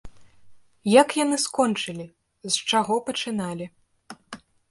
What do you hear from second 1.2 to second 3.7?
яны скончылі, з чаго пачыналі?